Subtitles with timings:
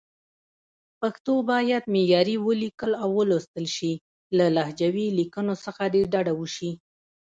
[1.01, 3.93] پښتو باید معیاري ولیکل او ولوستل شي،
[4.37, 6.71] له لهجوي لیکنو څخه دې ډډه وشي.